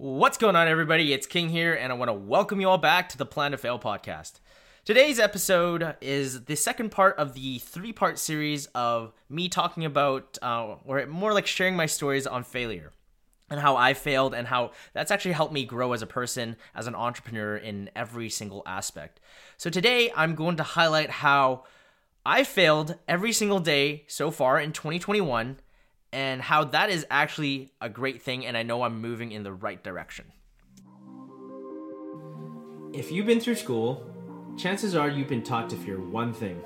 [0.00, 1.12] What's going on, everybody?
[1.12, 3.56] It's King here, and I want to welcome you all back to the Plan to
[3.56, 4.34] Fail podcast.
[4.84, 10.38] Today's episode is the second part of the three part series of me talking about,
[10.40, 12.92] uh, or more like sharing my stories on failure
[13.50, 16.86] and how I failed, and how that's actually helped me grow as a person, as
[16.86, 19.18] an entrepreneur in every single aspect.
[19.56, 21.64] So, today I'm going to highlight how
[22.24, 25.58] I failed every single day so far in 2021
[26.12, 29.52] and how that is actually a great thing, and I know I'm moving in the
[29.52, 30.26] right direction.
[32.92, 34.04] If you've been through school,
[34.56, 36.60] chances are you've been taught to fear one thing.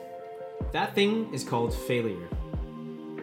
[0.72, 2.28] That thing is called failure.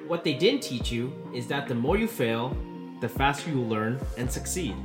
[0.08, 2.56] What they didn't teach you is that the more you fail,
[3.00, 4.76] the faster you learn and succeed.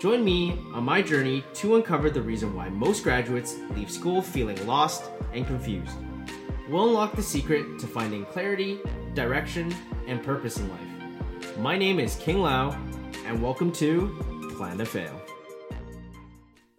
[0.00, 4.66] Join me on my journey to uncover the reason why most graduates leave school feeling
[4.66, 5.96] lost and confused.
[6.68, 8.80] We'll unlock the secret to finding clarity,
[9.14, 9.74] direction,
[10.06, 11.58] and purpose in life.
[11.58, 12.76] My name is King Lau,
[13.26, 15.20] and welcome to Plan to Fail.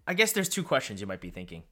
[0.06, 1.64] I guess there's two questions you might be thinking.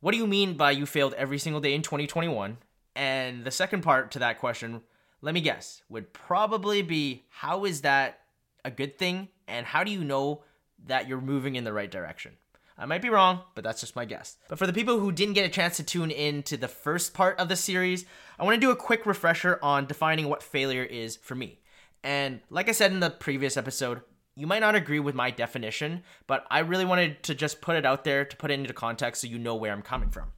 [0.00, 2.58] What do you mean by you failed every single day in 2021?
[2.94, 4.82] And the second part to that question,
[5.20, 8.20] let me guess, would probably be how is that
[8.64, 9.28] a good thing?
[9.46, 10.42] And how do you know
[10.86, 12.32] that you're moving in the right direction?
[12.78, 14.36] I might be wrong, but that's just my guess.
[14.48, 17.14] But for the people who didn't get a chance to tune in to the first
[17.14, 18.04] part of the series,
[18.38, 21.60] I want to do a quick refresher on defining what failure is for me.
[22.04, 24.02] And like I said in the previous episode,
[24.34, 27.86] you might not agree with my definition, but I really wanted to just put it
[27.86, 30.32] out there to put it into context so you know where I'm coming from.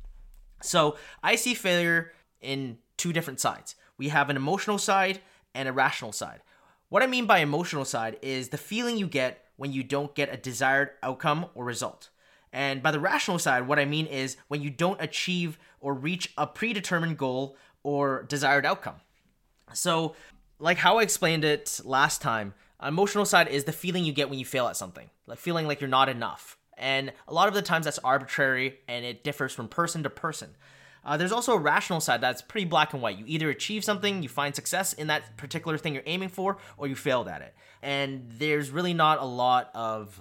[0.62, 3.74] So I see failure in two different sides.
[3.96, 5.20] We have an emotional side
[5.54, 6.42] and a rational side.
[6.88, 10.32] What I mean by emotional side is the feeling you get when you don't get
[10.32, 12.10] a desired outcome or result.
[12.52, 16.32] And by the rational side, what I mean is when you don't achieve or reach
[16.36, 18.96] a predetermined goal or desired outcome.
[19.74, 20.14] So,
[20.58, 24.38] like how I explained it last time, emotional side is the feeling you get when
[24.38, 26.56] you fail at something, like feeling like you're not enough.
[26.76, 30.56] And a lot of the times that's arbitrary and it differs from person to person.
[31.04, 33.18] Uh, there's also a rational side that's pretty black and white.
[33.18, 36.86] You either achieve something, you find success in that particular thing you're aiming for, or
[36.86, 37.54] you failed at it.
[37.82, 40.20] And there's really not a lot of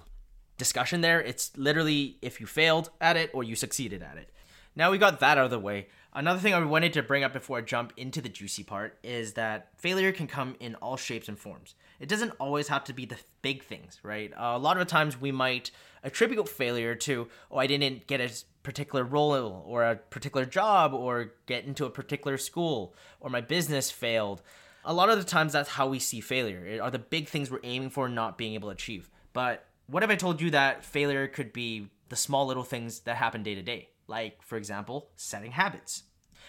[0.58, 1.20] discussion there.
[1.20, 4.30] It's literally if you failed at it or you succeeded at it.
[4.76, 5.88] Now we got that out of the way.
[6.12, 9.34] Another thing I wanted to bring up before I jump into the juicy part is
[9.34, 11.74] that failure can come in all shapes and forms.
[12.00, 14.32] It doesn't always have to be the big things, right?
[14.32, 15.70] Uh, a lot of times we might
[16.02, 18.30] attribute failure to, oh, I didn't get a
[18.62, 23.90] particular role or a particular job or get into a particular school or my business
[23.90, 24.42] failed.
[24.84, 26.64] A lot of the times that's how we see failure.
[26.66, 29.10] It are the big things we're aiming for not being able to achieve.
[29.32, 33.16] But what if I told you that failure could be the small little things that
[33.16, 33.88] happen day to day?
[34.06, 36.04] Like, for example, setting habits.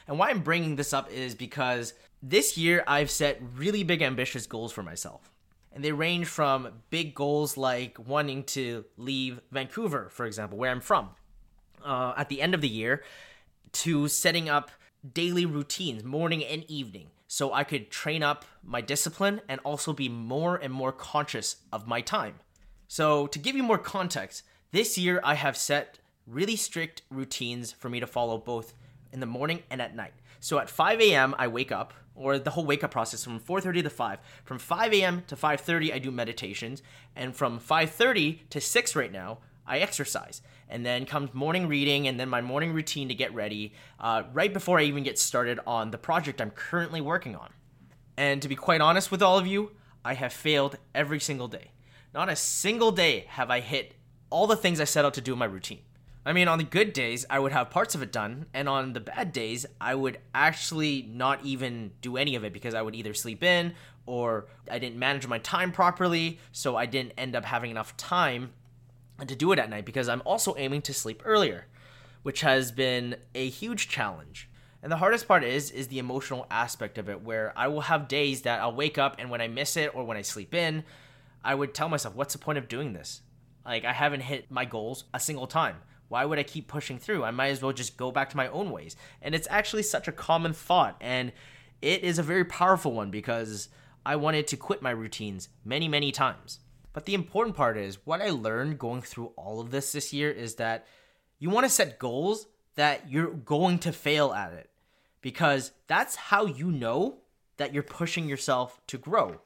[0.08, 4.46] And why I'm bringing this up is because this year I've set really big, ambitious
[4.46, 5.32] goals for myself.
[5.72, 10.82] And they range from big goals like wanting to leave Vancouver, for example, where I'm
[10.82, 11.12] from,
[11.86, 13.04] uh, at the end of the year,
[13.72, 14.72] to setting up
[15.14, 20.10] daily routines, morning and evening, so I could train up my discipline and also be
[20.10, 22.36] more and more conscious of my time.
[22.92, 24.42] So, to give you more context,
[24.72, 28.74] this year I have set really strict routines for me to follow both
[29.14, 30.14] in the morning and at night.
[30.40, 31.36] So at 5 a.m.
[31.38, 34.20] I wake up, or the whole wake up process from 4:30 to 5.
[34.44, 35.24] From 5 a.m.
[35.28, 36.82] to 5:30 I do meditations,
[37.16, 40.42] and from 5:30 to 6 right now I exercise.
[40.68, 44.52] And then comes morning reading, and then my morning routine to get ready, uh, right
[44.52, 47.54] before I even get started on the project I'm currently working on.
[48.18, 49.74] And to be quite honest with all of you,
[50.04, 51.70] I have failed every single day.
[52.14, 53.94] Not a single day have I hit
[54.30, 55.81] all the things I set out to do in my routine.
[56.25, 58.94] I mean, on the good days, I would have parts of it done, and on
[58.94, 62.96] the bad days, I would actually not even do any of it because I would
[62.96, 63.74] either sleep in
[64.06, 68.52] or I didn't manage my time properly, so I didn't end up having enough time
[69.26, 71.68] to do it at night because I'm also aiming to sleep earlier,
[72.24, 74.50] which has been a huge challenge.
[74.81, 78.08] And the hardest part is is the emotional aspect of it where I will have
[78.08, 80.84] days that I'll wake up and when I miss it or when I sleep in,
[81.44, 83.22] I would tell myself, what's the point of doing this?
[83.66, 85.78] Like, I haven't hit my goals a single time.
[86.08, 87.24] Why would I keep pushing through?
[87.24, 88.96] I might as well just go back to my own ways.
[89.22, 90.97] And it's actually such a common thought.
[91.00, 91.32] And
[91.82, 93.70] it is a very powerful one because
[94.06, 96.59] I wanted to quit my routines many, many times.
[96.94, 100.32] But the important part is what I learned going through all of this this year
[100.32, 100.88] is that
[101.38, 104.70] you want to set goals that you're going to fail at it
[105.22, 107.20] because that's how you know
[107.58, 109.40] that you're pushing yourself to grow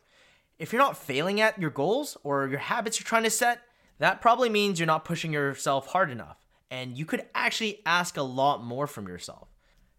[0.64, 3.60] if you're not failing at your goals or your habits you're trying to set,
[4.00, 6.38] that probably means you're not pushing yourself hard enough.
[6.72, 9.50] And you could actually ask a lot more from yourself.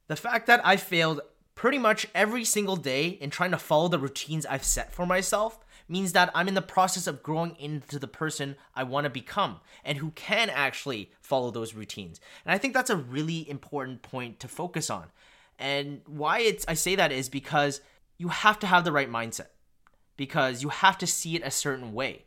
[0.06, 1.20] The fact that I failed
[1.54, 5.58] pretty much every single day in trying to follow the routines I've set for myself
[5.86, 9.60] means that I'm in the process of growing into the person I want to become
[9.84, 12.22] and who can actually follow those routines.
[12.46, 15.08] And I think that's a really important point to focus on.
[15.58, 17.82] And why it's I say that is because
[18.16, 19.48] you have to have the right mindset.
[20.16, 22.24] Because you have to see it a certain way.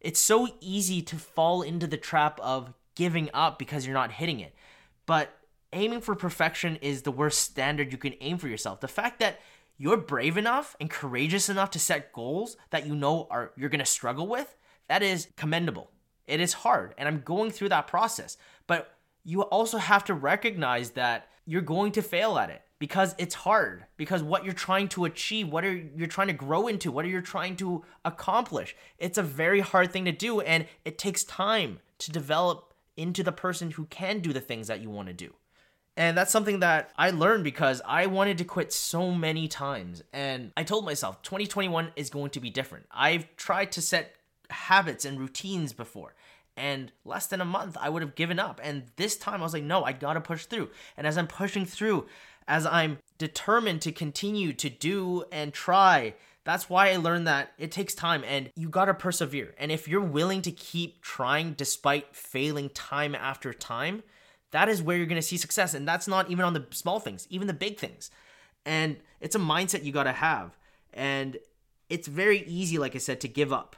[0.00, 4.40] It's so easy to fall into the trap of giving up because you're not hitting
[4.40, 4.54] it.
[5.06, 5.36] But
[5.72, 8.80] aiming for perfection is the worst standard you can aim for yourself.
[8.80, 9.40] The fact that
[9.78, 13.80] you're brave enough and courageous enough to set goals that you know are you're going
[13.80, 14.56] to struggle with,
[14.88, 15.90] that is commendable.
[16.26, 18.36] It is hard and I'm going through that process.
[18.66, 18.94] But
[19.24, 23.84] you also have to recognize that you're going to fail at it because it's hard
[23.96, 27.08] because what you're trying to achieve what are you're trying to grow into what are
[27.08, 31.80] you trying to accomplish it's a very hard thing to do and it takes time
[31.98, 35.32] to develop into the person who can do the things that you want to do
[35.96, 40.02] and that's something that I learned because I wanted to quit so many times.
[40.12, 42.84] And I told myself 2021 is going to be different.
[42.90, 44.14] I've tried to set
[44.50, 46.14] habits and routines before.
[46.58, 48.60] And less than a month, I would have given up.
[48.62, 50.70] And this time, I was like, no, I gotta push through.
[50.96, 52.06] And as I'm pushing through,
[52.48, 56.14] as I'm determined to continue to do and try,
[56.44, 59.54] that's why I learned that it takes time and you gotta persevere.
[59.58, 64.02] And if you're willing to keep trying despite failing time after time,
[64.52, 65.74] that is where you're to see success.
[65.74, 68.10] And that's not even on the small things, even the big things.
[68.64, 70.56] And it's a mindset you got to have.
[70.94, 71.36] And
[71.88, 73.76] it's very easy, like I said, to give up.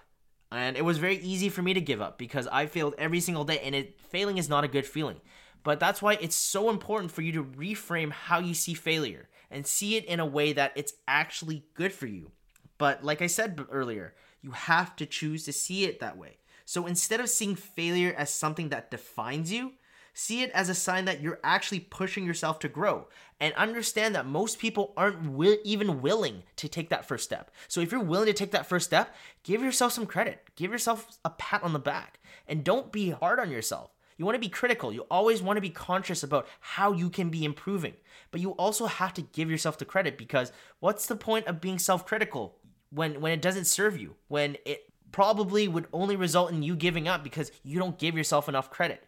[0.51, 3.45] And it was very easy for me to give up because I failed every single
[3.45, 3.61] day.
[3.61, 5.21] And it failing is not a good feeling.
[5.63, 9.67] But that's why it's so important for you to reframe how you see failure and
[9.67, 12.31] see it in a way that it's actually good for you.
[12.79, 16.39] But like I said earlier, you have to choose to see it that way.
[16.65, 19.73] So instead of seeing failure as something that defines you,
[20.21, 23.07] See it as a sign that you're actually pushing yourself to grow.
[23.39, 27.53] And understand that most people aren't wi- even willing to take that first step.
[27.69, 29.15] So if you're willing to take that first step,
[29.45, 30.43] give yourself some credit.
[30.57, 32.19] Give yourself a pat on the back.
[32.49, 33.93] And don't be hard on yourself.
[34.19, 34.93] You want to be critical.
[34.93, 37.95] You always want to be conscious about how you can be improving.
[38.31, 41.79] But you also have to give yourself the credit because what's the point of being
[41.79, 42.57] self-critical
[42.91, 44.17] when when it doesn't serve you?
[44.27, 48.49] When it probably would only result in you giving up because you don't give yourself
[48.49, 49.05] enough credit.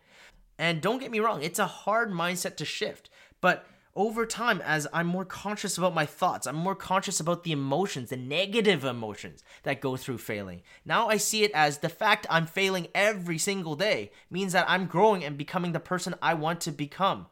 [0.58, 3.10] And don't get me wrong, it's a hard mindset to shift.
[3.40, 3.66] But
[3.96, 8.10] over time, as I'm more conscious about my thoughts, I'm more conscious about the emotions,
[8.10, 10.62] the negative emotions that go through failing.
[10.84, 14.86] Now I see it as the fact I'm failing every single day means that I'm
[14.86, 17.26] growing and becoming the person I want to become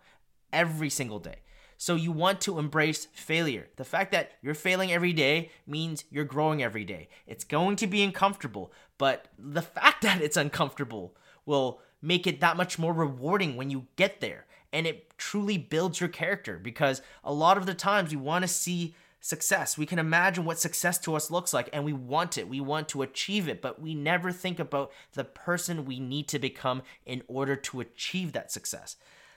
[0.52, 1.37] every single day.
[1.81, 3.69] So you want to embrace failure.
[3.76, 7.08] The fact that you're failing every day means you're growing every day.
[7.25, 11.14] It's going to be uncomfortable, but the fact that it's uncomfortable
[11.46, 14.46] will make it that much more rewarding when you get there.
[14.73, 18.49] And it truly builds your character because a lot of the times we want to
[18.49, 19.76] see success.
[19.76, 22.49] We can imagine what success to us looks like and we want it.
[22.49, 26.38] We want to achieve it, but we never think about the person we need to
[26.38, 28.97] become in order to achieve that success.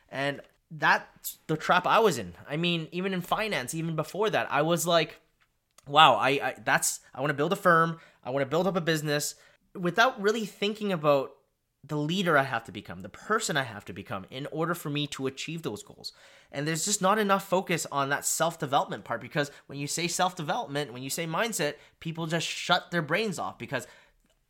[0.10, 2.34] And that's the trap I was in.
[2.48, 5.20] I mean, even in finance, even before that, I was like,
[5.88, 8.78] wow, I, I that's I want to build a firm, I want to build up
[8.78, 9.36] a business
[9.74, 11.32] without really thinking about
[11.84, 14.90] the leader I have to become, the person I have to become in order for
[14.90, 16.14] me to achieve those goals.
[16.52, 20.08] And there's just not enough focus on that self development part because when you say
[20.08, 23.88] self development, when you say mindset, people just shut their brains off because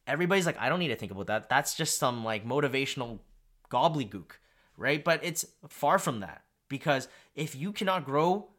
[0.08, 1.48] everybody's like, I don't need to think about that.
[1.48, 3.20] That's just some like motivational
[3.72, 4.32] gobbledygook,
[4.76, 5.04] right?
[5.04, 8.50] But it's far from that because if you cannot grow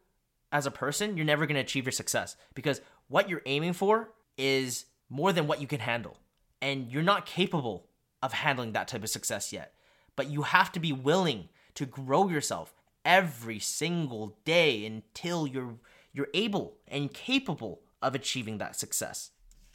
[0.50, 4.14] as a person, you're never going to achieve your success because what you're aiming for
[4.38, 6.16] is more than what you can handle.
[6.62, 7.88] And you're not capable
[8.22, 9.74] of handling that type of success yet.
[10.16, 12.74] But you have to be willing to grow yourself
[13.04, 15.74] every single day until you're
[16.12, 19.30] you're able and capable of achieving that success.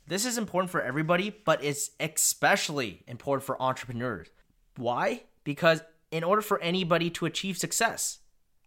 [0.05, 4.27] This is important for everybody, but it's especially important for entrepreneurs.
[4.75, 5.23] Why?
[5.43, 8.19] Because in order for anybody to achieve success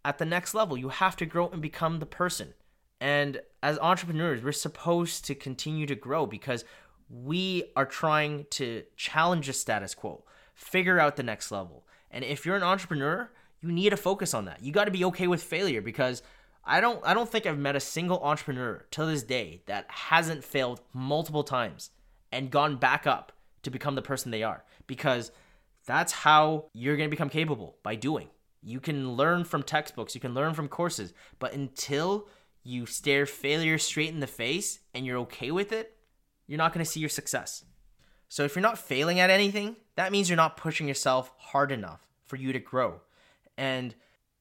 [0.03, 2.53] at the next level, you have to grow and become the person.
[2.99, 6.65] And as entrepreneurs, we're supposed to continue to grow because
[7.11, 10.23] we are trying to challenge the status quo,
[10.55, 11.85] figure out the next level.
[12.09, 13.29] And if you're an entrepreneur,
[13.61, 14.63] you need to focus on that.
[14.63, 16.23] You got to be okay with failure because
[16.63, 20.43] I don't I don't think I've met a single entrepreneur to this day that hasn't
[20.43, 21.91] failed multiple times
[22.31, 23.31] and gone back up
[23.63, 25.31] to become the person they are because
[25.85, 28.29] that's how you're going to become capable by doing.
[28.63, 32.27] You can learn from textbooks, you can learn from courses, but until
[32.63, 35.97] you stare failure straight in the face and you're okay with it,
[36.51, 37.63] you're not going to see your success.
[38.27, 42.05] So if you're not failing at anything, that means you're not pushing yourself hard enough
[42.25, 42.99] for you to grow.
[43.57, 43.95] And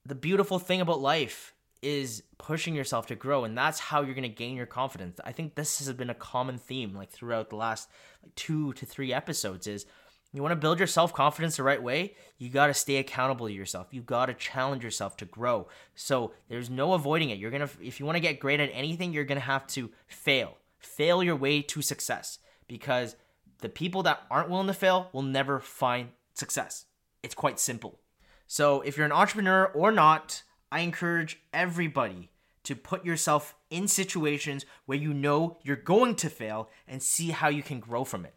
[0.04, 4.24] the beautiful thing about life is pushing yourself to grow and that's how you're going
[4.24, 5.20] to gain your confidence.
[5.24, 7.88] I think this has been a common theme like throughout the last
[8.24, 9.86] like two to three episodes is
[10.32, 13.52] you want to build your self-confidence the right way you got to stay accountable to
[13.52, 13.86] yourself.
[13.92, 15.68] You got to challenge yourself to grow.
[15.94, 17.38] So there's no avoiding it.
[17.38, 19.68] You're going to if you want to get great at anything you're going to have
[19.68, 23.16] to fail fail your way to success because
[23.60, 26.87] the people that aren't willing to fail will never find success
[27.22, 28.00] it's quite simple
[28.46, 32.30] so if you're an entrepreneur or not I encourage everybody
[32.64, 37.49] to put yourself in situations where you know you're going to fail and see how
[37.49, 38.34] you can grow from it.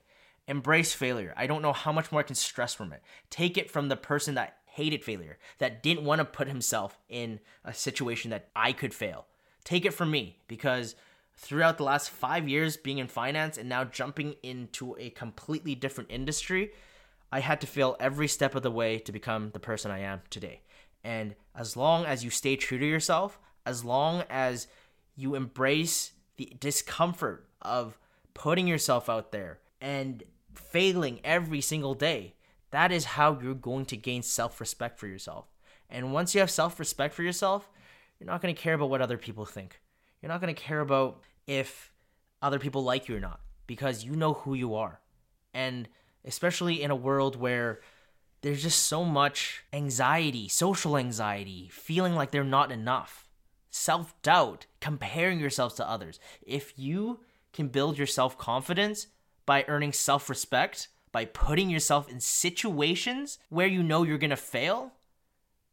[0.48, 1.34] Embrace failure.
[1.38, 3.02] I don't know how much more I can stress from it.
[3.30, 7.40] Take it from the person that hated failure, that didn't want to put himself in
[7.64, 9.28] a situation that I could fail.
[9.64, 10.96] Take it from me because
[11.36, 16.12] throughout the last five years being in finance and now jumping into a completely different
[16.12, 16.72] industry,
[17.32, 20.22] I had to fail every step of the way to become the person I am
[20.30, 20.62] today.
[21.04, 24.68] And as long as you stay true to yourself, as long as
[25.16, 27.98] you embrace the discomfort of
[28.34, 30.24] putting yourself out there and
[30.54, 32.36] failing every single day,
[32.72, 35.46] that is how you're going to gain self respect for yourself.
[35.90, 37.70] And once you have self respect for yourself,
[38.20, 39.80] you're not going to care about what other people think.
[40.24, 41.92] You're not going to care about if
[42.42, 45.02] other people like you or not because you know who you are.
[45.54, 45.90] And
[46.24, 47.82] especially in a world where
[48.42, 53.28] there's just so much anxiety, social anxiety, feeling like they're not enough,
[53.70, 56.22] self doubt, comparing yourselves to others.
[56.42, 57.20] If you
[57.52, 59.08] can build your self confidence
[59.46, 64.94] by earning self respect, by putting yourself in situations where you know you're gonna fail,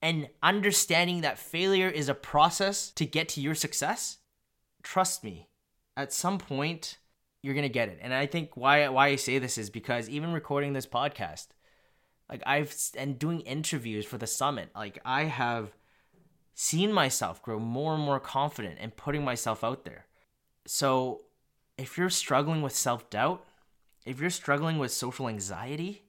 [0.02, 4.18] and understanding that failure is a process to get to your success,
[4.82, 5.48] trust me,
[5.96, 6.98] at some point,
[7.42, 7.98] you're gonna get it.
[8.00, 11.48] And I think why why I say this is because even recording this podcast,
[12.28, 15.72] like I've and doing interviews for the summit, like I have
[16.54, 20.06] seen myself grow more and more confident and putting myself out there.
[20.66, 21.22] So,
[21.78, 23.44] if you're struggling with self-doubt,
[24.04, 26.02] if you're struggling with social anxiety,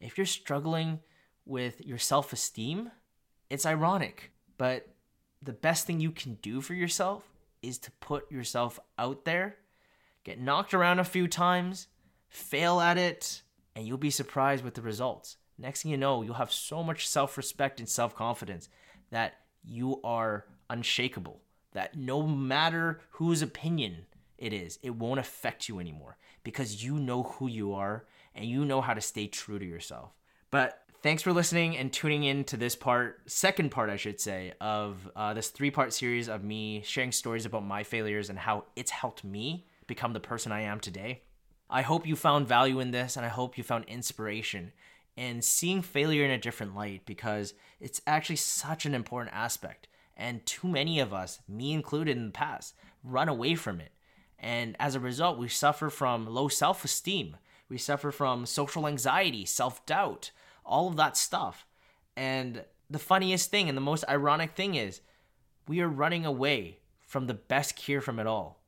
[0.00, 1.00] if you're struggling
[1.44, 2.90] with your self-esteem,
[3.50, 4.88] it's ironic, but
[5.42, 7.31] the best thing you can do for yourself
[7.62, 9.56] is to put yourself out there,
[10.24, 11.88] get knocked around a few times,
[12.28, 13.42] fail at it,
[13.74, 15.36] and you'll be surprised with the results.
[15.58, 18.68] Next thing you know, you'll have so much self respect and self confidence
[19.10, 21.40] that you are unshakable.
[21.72, 27.22] That no matter whose opinion it is, it won't affect you anymore because you know
[27.22, 28.04] who you are
[28.34, 30.12] and you know how to stay true to yourself.
[30.50, 34.52] But thanks for listening and tuning in to this part, second part, I should say,
[34.60, 38.64] of uh, this three part series of me sharing stories about my failures and how
[38.76, 41.22] it's helped me become the person I am today.
[41.68, 44.72] I hope you found value in this and I hope you found inspiration
[45.16, 49.88] and seeing failure in a different light because it's actually such an important aspect.
[50.16, 53.92] And too many of us, me included in the past, run away from it.
[54.38, 57.36] And as a result, we suffer from low self esteem.
[57.68, 60.30] We suffer from social anxiety, self doubt,
[60.64, 61.66] all of that stuff.
[62.16, 65.00] And the funniest thing and the most ironic thing is,
[65.68, 68.62] we are running away from the best cure from it all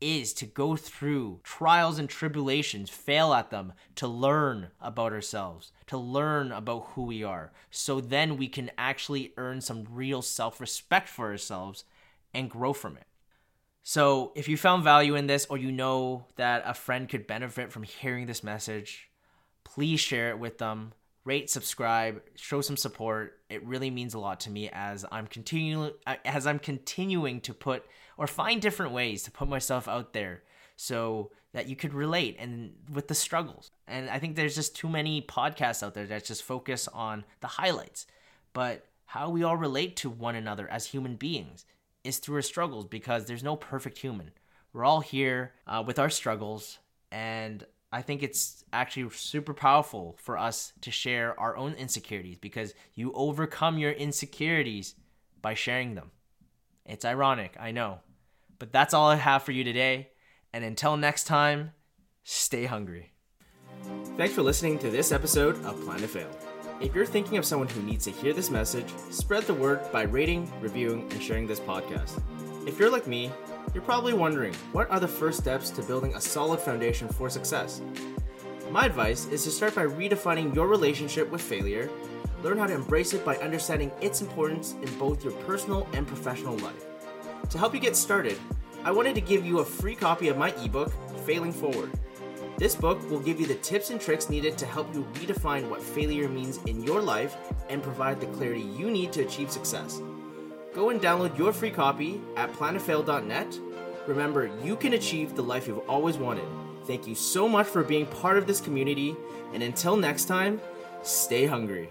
[0.00, 5.98] is to go through trials and tribulations, fail at them, to learn about ourselves, to
[5.98, 7.52] learn about who we are.
[7.70, 11.84] So then we can actually earn some real self respect for ourselves
[12.32, 13.06] and grow from it.
[13.82, 17.72] So if you found value in this or you know that a friend could benefit
[17.72, 19.10] from hearing this message,
[19.64, 20.92] please share it with them.
[21.24, 23.40] Rate, subscribe, show some support.
[23.50, 25.92] It really means a lot to me as I'm continuing
[26.24, 27.84] as I'm continuing to put
[28.16, 30.42] or find different ways to put myself out there
[30.76, 33.70] so that you could relate and with the struggles.
[33.86, 37.48] And I think there's just too many podcasts out there that just focus on the
[37.48, 38.06] highlights.
[38.52, 41.66] But how we all relate to one another as human beings
[42.04, 44.30] is through our struggles because there's no perfect human.
[44.72, 46.78] We're all here uh, with our struggles,
[47.10, 52.72] and I think it's actually super powerful for us to share our own insecurities because
[52.94, 54.94] you overcome your insecurities
[55.42, 56.12] by sharing them.
[56.86, 58.00] It's ironic, I know,
[58.60, 60.10] but that's all I have for you today.
[60.52, 61.72] And until next time,
[62.22, 63.12] stay hungry.
[64.16, 66.30] Thanks for listening to this episode of Plan to Fail.
[66.80, 70.02] If you're thinking of someone who needs to hear this message, spread the word by
[70.02, 72.22] rating, reviewing, and sharing this podcast.
[72.66, 73.30] If you're like me,
[73.72, 77.80] you're probably wondering what are the first steps to building a solid foundation for success?
[78.70, 81.90] My advice is to start by redefining your relationship with failure,
[82.42, 86.56] learn how to embrace it by understanding its importance in both your personal and professional
[86.58, 86.84] life.
[87.50, 88.38] To help you get started,
[88.84, 90.92] I wanted to give you a free copy of my ebook,
[91.26, 91.90] Failing Forward.
[92.58, 95.82] This book will give you the tips and tricks needed to help you redefine what
[95.82, 97.36] failure means in your life
[97.68, 100.00] and provide the clarity you need to achieve success.
[100.74, 103.58] Go and download your free copy at plantofail.net.
[104.06, 106.46] Remember, you can achieve the life you've always wanted.
[106.86, 109.16] Thank you so much for being part of this community,
[109.52, 110.60] and until next time,
[111.02, 111.90] stay hungry.